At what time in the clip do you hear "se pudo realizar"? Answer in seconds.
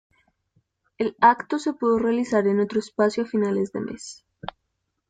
1.59-2.47